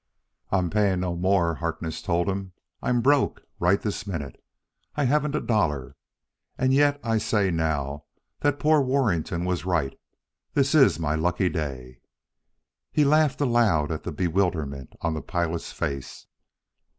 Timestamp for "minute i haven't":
4.07-5.35